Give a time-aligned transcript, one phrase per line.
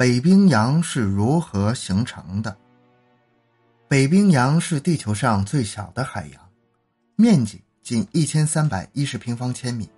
[0.00, 2.56] 北冰洋是如何形成的？
[3.86, 6.40] 北冰洋是地球上最小的海洋，
[7.16, 9.90] 面积仅一千三百一十平方千米，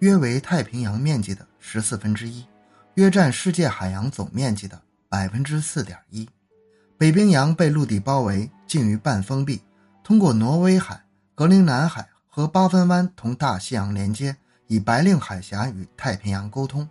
[0.00, 2.44] 约为太平洋面积的十四分之一，
[2.96, 6.28] 约占世界海洋总面积的百分之四点一。
[6.98, 9.62] 北冰洋被陆地包围，近于半封闭，
[10.04, 11.02] 通过挪威海、
[11.34, 16.86] 格陵兰海和八分湾同大西洋连接，以白令海峡与太平洋沟通。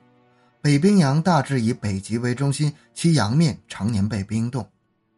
[0.65, 4.67] 北冰洋大致以北极为中心，其洋面常年被冰冻。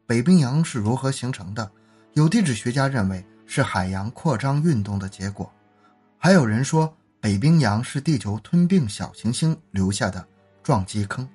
[0.06, 1.72] 北冰洋是如何形成的？
[2.16, 5.50] 有地质学家认为是海洋扩张运动的结果，
[6.18, 10.28] 还有人说北冰洋是地球吞并小行星留下的
[10.62, 11.26] 撞击坑。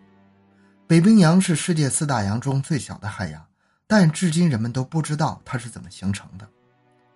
[0.86, 3.42] 北冰洋是世界四大洋中最小的海洋，
[3.86, 6.46] 但至今人们都不知道它是怎么形成的。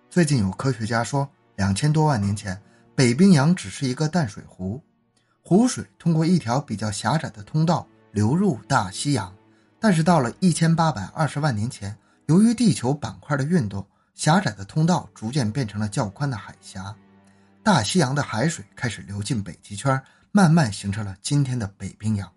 [0.09, 2.59] 最近有科学家说，两千多万年前，
[2.95, 4.81] 北冰洋只是一个淡水湖，
[5.49, 9.33] 湖水通过一条比较狭窄的通道流入大西洋。
[9.79, 16.93] 但是到了一千八百二十万年前，由于地球板块的运动，狭窄的通道逐渐变成了较宽的海峡，
[17.63, 19.97] 大西洋的海水开始流进北极圈，
[20.33, 22.29] 慢慢形成了今天的北冰洋。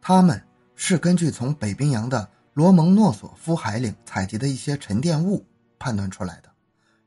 [0.00, 0.42] 他们
[0.76, 5.44] 是根据从北冰洋的罗蒙诺索夫海岭采集的一些沉淀物
[5.78, 6.48] 判断出来的。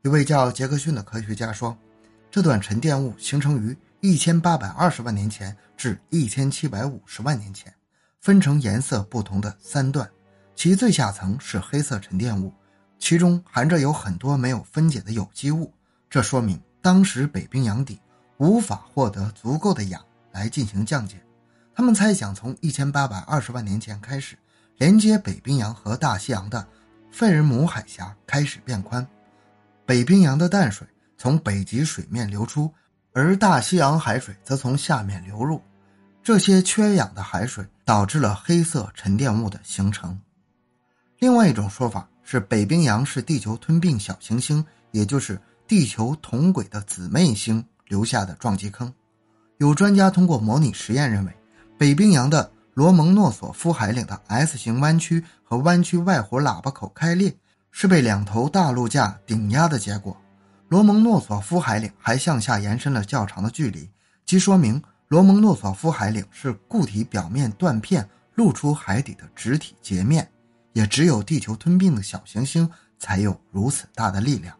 [0.02, 1.76] 一位叫杰克逊的科学家说，
[2.30, 7.72] 这段沉淀物形成于一千八百二十万年前至一千七百五十万年前。
[8.18, 10.10] 分成颜色不同的三段，
[10.56, 12.52] 其最下层是黑色沉淀物，
[12.98, 15.72] 其中含着有很多没有分解的有机物。
[16.10, 18.00] 这说明当时北冰洋底
[18.38, 21.22] 无法获得足够的氧来进行降解。
[21.72, 24.36] 他们猜想，从一千八百二十万年前开始，
[24.78, 26.66] 连接北冰洋和大西洋的
[27.12, 29.06] 费尔姆海峡开始变宽，
[29.86, 30.84] 北冰洋的淡水
[31.16, 32.72] 从北极水面流出，
[33.12, 35.62] 而大西洋海水则从下面流入。
[36.22, 40.18] 这些缺氧的海水导致了黑色沉淀物的形成。
[41.18, 48.92] 另外一种说法是，北冰洋是地球吞并小行星，也就是地球同轨的姊妹星留下的撞击坑。
[49.58, 51.32] 有专家通过模拟实验认为，
[51.76, 57.34] 北冰洋的罗蒙诺索夫海岭的 S 型弯曲和弯曲外弧喇叭口开裂
[57.72, 60.16] 是被两头大陆架顶压的结果。
[60.72, 63.90] 罗蒙诺索夫海岭还向下延伸了较长的距离，
[64.24, 64.82] 即说明。
[65.08, 70.26] 罗蒙诺索夫海岭是固体表面断片露出海底的直体截面，
[70.72, 72.66] 也只有地球吞并的小行星
[72.98, 74.56] 才有如此大的力量。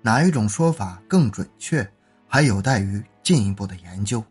[0.00, 1.86] 哪一种说法更准确，
[2.26, 4.24] 还有待于进一步的研究。